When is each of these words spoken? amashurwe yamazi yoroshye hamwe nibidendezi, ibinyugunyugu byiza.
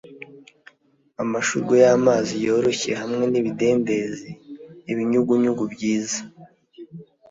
amashurwe 1.21 1.75
yamazi 1.85 2.33
yoroshye 2.45 2.91
hamwe 3.01 3.23
nibidendezi, 3.31 4.29
ibinyugunyugu 4.91 5.63
byiza. 5.73 6.19